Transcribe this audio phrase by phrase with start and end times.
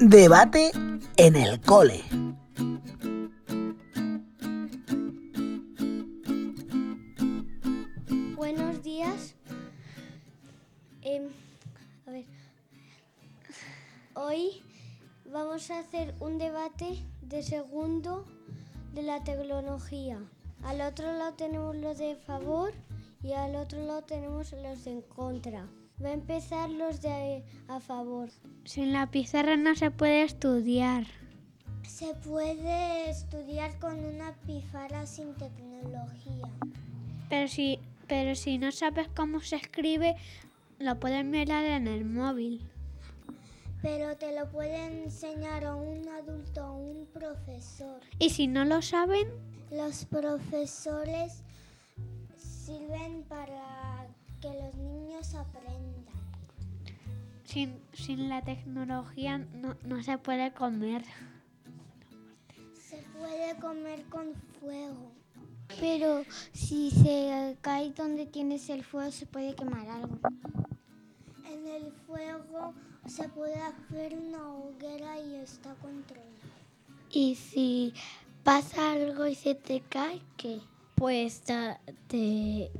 [0.00, 0.72] Debate
[1.16, 2.02] en el cole.
[8.34, 9.34] Buenos días.
[11.02, 11.28] Em.
[14.14, 14.62] Hoy
[15.32, 18.26] vamos a hacer un debate de segundo
[18.94, 20.18] de la tecnología.
[20.64, 22.72] Al otro lado tenemos los de favor
[23.22, 25.66] y al otro lado tenemos los de en contra.
[26.02, 28.28] Va a empezar los de a favor.
[28.64, 31.04] Sin la pizarra no se puede estudiar.
[31.82, 36.48] Se puede estudiar con una pizarra sin tecnología.
[37.28, 40.16] Pero si, pero si no sabes cómo se escribe,
[40.78, 42.60] lo puedes mirar en el móvil.
[43.80, 48.00] Pero te lo puede enseñar a un adulto o un profesor.
[48.18, 49.28] Y si no lo saben,
[49.70, 51.42] Los profesores
[52.36, 54.06] sirven para
[54.40, 54.73] que los
[55.14, 56.04] niños aprendan.
[57.44, 61.04] sin, sin la tecnología no, no se puede comer.
[62.72, 65.12] Se puede comer con fuego.
[65.80, 70.18] Pero si se cae donde tienes el fuego se puede quemar algo.
[71.46, 72.74] En el fuego
[73.06, 76.30] se puede hacer una hoguera y está controlado.
[77.10, 77.94] Y si
[78.42, 80.60] pasa algo y se te cae, ¿qué?
[80.96, 82.70] Pues te,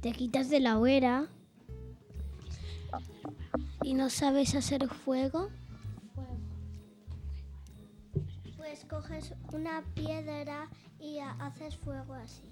[0.00, 1.28] te quitas de la hoguera
[3.82, 5.48] ¿Y no sabes hacer fuego?
[8.56, 10.68] Pues coges una piedra
[11.00, 12.42] y ha- haces fuego así.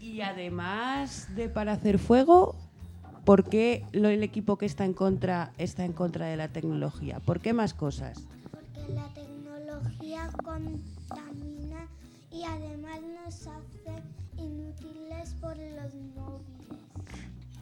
[0.00, 2.56] Y además de para hacer fuego,
[3.24, 7.20] ¿por qué lo- el equipo que está en contra está en contra de la tecnología?
[7.20, 8.26] ¿Por qué más cosas?
[8.50, 11.86] Porque la tecnología contamina
[12.32, 14.02] y además nos hace
[14.36, 15.94] inútiles por los.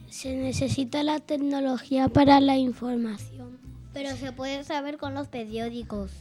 [0.09, 3.57] Se necesita la tecnología para la información.
[3.93, 6.11] pero se puede saber con los periódicos.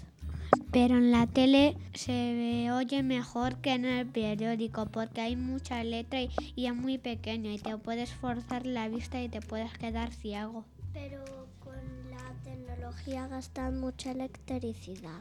[0.73, 6.21] Pero en la tele se oye mejor que en el periódico porque hay mucha letra
[6.23, 10.13] y, y es muy pequeño y te puedes forzar la vista y te puedes quedar
[10.13, 10.65] ciego.
[10.93, 11.23] Pero
[11.63, 11.75] con
[12.11, 15.21] la tecnología gastan mucha electricidad.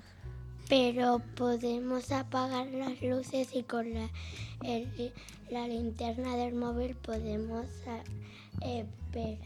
[0.69, 4.09] Pero podemos apagar las luces y con la,
[4.63, 5.13] el-
[5.49, 7.65] la linterna del móvil podemos
[8.61, 9.39] eh, ver.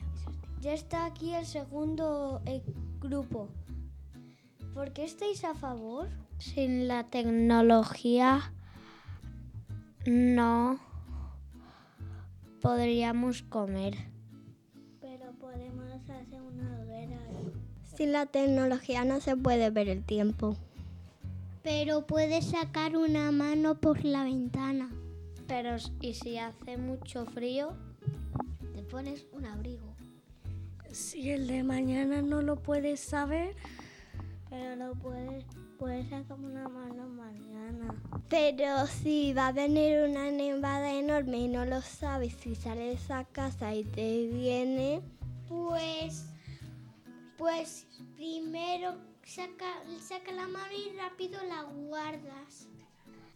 [0.61, 2.61] Ya está aquí el segundo eh,
[2.99, 3.49] grupo.
[4.73, 6.07] ¿Por qué estáis a favor?
[6.37, 8.53] Sin la tecnología
[10.05, 10.79] no
[12.61, 13.97] podríamos comer.
[15.01, 17.19] Pero podemos hacer una hoguera.
[17.95, 20.55] Sin la tecnología no se puede ver el tiempo.
[21.63, 24.89] Pero puedes sacar una mano por la ventana.
[25.47, 27.73] Pero y si hace mucho frío,
[28.81, 29.95] te pones un abrigo.
[30.91, 33.55] Si el de mañana no lo puedes saber,
[34.49, 35.45] Pero no puedes,
[35.77, 37.95] puedes sacar una mano mañana.
[38.27, 43.23] Pero si va a venir una nevada enorme y no lo sabes, si sales a
[43.23, 45.01] casa y te viene,
[45.47, 46.25] Pues,
[47.37, 49.71] pues primero saca,
[50.01, 52.67] saca la mano y rápido la guardas.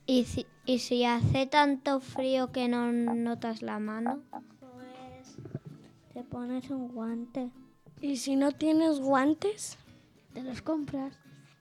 [0.08, 4.22] y si, y si hace tanto frío que no notas la mano,
[6.16, 7.52] te pones un guante.
[8.02, 9.78] y si no tienes guantes,
[10.34, 11.14] te los compras.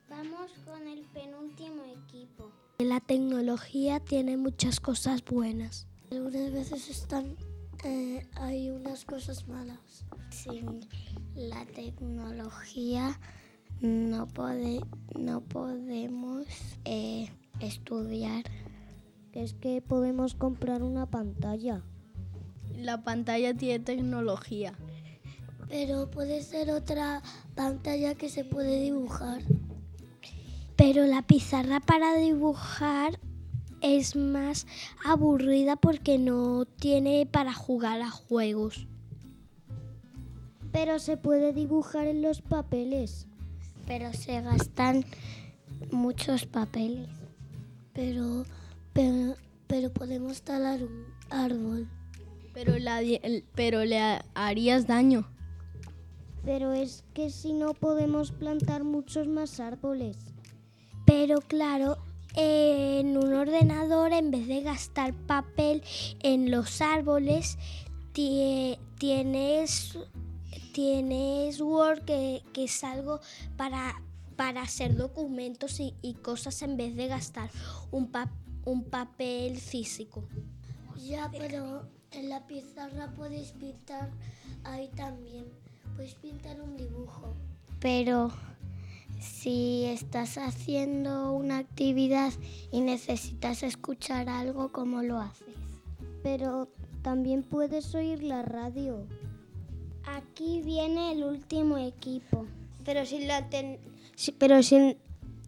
[0.08, 2.50] Vamos con el penúltimo equipo.
[2.78, 5.86] La tecnología tiene muchas cosas buenas.
[6.12, 7.36] Algunas veces están,
[7.84, 10.04] eh, hay unas cosas malas.
[10.30, 10.80] Sin
[11.34, 13.18] la tecnología
[13.80, 14.86] no, pode-
[15.18, 16.46] no podemos
[16.84, 17.28] eh,
[17.60, 18.44] estudiar.
[19.32, 21.82] Es que podemos comprar una pantalla.
[22.76, 24.74] La pantalla tiene tecnología.
[25.68, 27.22] Pero puede ser otra
[27.54, 29.42] pantalla que se puede dibujar.
[30.76, 33.18] Pero la pizarra para dibujar
[33.80, 34.66] es más
[35.04, 38.86] aburrida porque no tiene para jugar a juegos.
[40.72, 43.26] Pero se puede dibujar en los papeles.
[43.86, 45.04] Pero se gastan
[45.90, 47.08] muchos papeles.
[47.92, 48.44] Pero,
[48.92, 51.88] pero, pero podemos talar un árbol.
[52.54, 53.00] Pero, la,
[53.54, 55.28] pero le ha- harías daño.
[56.44, 60.16] Pero es que si no podemos plantar muchos más árboles.
[61.06, 61.98] Pero claro,
[62.36, 65.82] en un ordenador, en vez de gastar papel
[66.22, 67.58] en los árboles,
[68.12, 69.98] tie- tienes,
[70.72, 73.20] tienes Word, que, que es algo
[73.56, 74.00] para,
[74.36, 77.50] para hacer documentos y, y cosas en vez de gastar
[77.90, 78.30] un, pa-
[78.64, 80.24] un papel físico.
[80.96, 84.10] Ya, pero en la pizarra puedes pintar
[84.64, 85.46] ahí también.
[85.96, 87.34] Puedes pintar un dibujo.
[87.80, 88.32] Pero
[89.20, 92.32] si estás haciendo una actividad
[92.72, 95.54] y necesitas escuchar algo, ¿cómo lo haces?
[96.22, 96.68] Pero
[97.02, 99.06] también puedes oír la radio.
[100.06, 102.46] Aquí viene el último equipo.
[102.84, 103.48] Pero si la
[104.38, 104.96] pero si,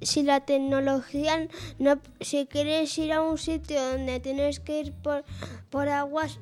[0.01, 1.49] si la tecnología
[1.79, 5.25] no si quieres ir a un sitio donde tienes que ir por,
[5.71, 6.39] por aguas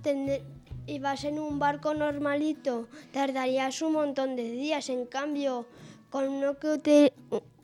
[0.86, 4.88] y vas en un barco normalito, tardarías un montón de días.
[4.90, 5.66] En cambio,
[6.10, 7.12] con uno que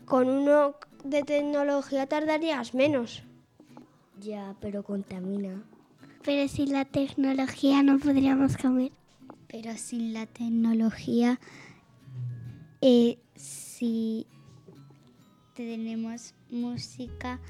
[0.06, 3.22] con uno de tecnología tardarías menos.
[4.20, 5.62] Ya, pero contamina.
[6.24, 8.92] Pero sin la tecnología no podríamos comer.
[9.48, 11.40] Pero sin la tecnología,
[12.80, 14.26] eh, si
[15.54, 17.40] tenemos música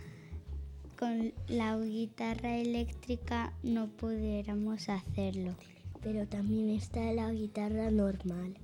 [0.98, 5.54] con la guitarra eléctrica, no pudiéramos hacerlo.
[6.02, 8.54] Pero también está la guitarra normal.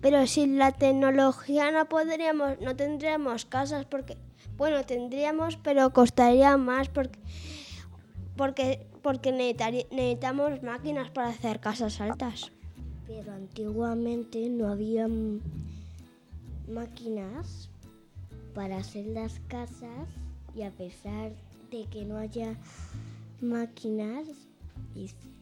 [0.00, 4.16] Pero sin la tecnología no podríamos, no tendríamos casas porque,
[4.56, 7.18] bueno, tendríamos, pero costaría más porque
[8.36, 12.52] porque, porque necesitamos máquinas para hacer casas altas.
[13.06, 15.08] Pero antiguamente no había
[16.68, 17.70] máquinas
[18.56, 20.08] para hacer las casas
[20.54, 21.30] y a pesar
[21.70, 22.56] de que no haya
[23.42, 24.26] máquinas,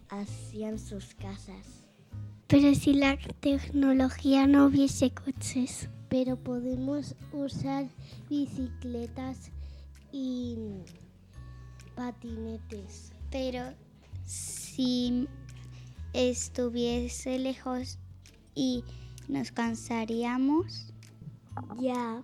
[0.09, 1.87] hacían sus casas.
[2.49, 5.89] Pero si la tecnología no hubiese coches.
[6.09, 7.87] Pero podemos usar
[8.29, 9.53] bicicletas
[10.13, 10.59] y
[11.95, 13.13] patinetes.
[13.31, 13.63] Pero
[14.25, 15.29] si
[16.13, 17.99] estuviese lejos
[18.57, 18.83] y
[19.29, 20.93] nos cansaríamos.
[21.81, 22.23] Ya,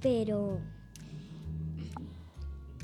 [0.00, 0.60] pero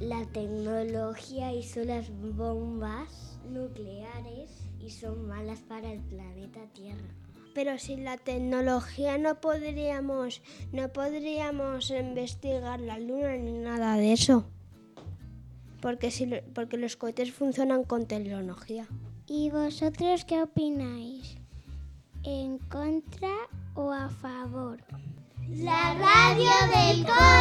[0.00, 7.14] la tecnología hizo las bombas nucleares y son malas para el planeta Tierra.
[7.54, 10.42] Pero sin la tecnología no podríamos,
[10.72, 14.46] no podríamos investigar la luna ni nada de eso
[15.86, 18.88] porque, si, porque los cohetes funcionan con tecnología.
[19.28, 21.36] ¿Y vosotros qué opináis?
[22.24, 23.30] ¿En contra
[23.74, 24.82] o a favor?
[25.48, 25.94] La
[26.26, 27.35] radio del corazón.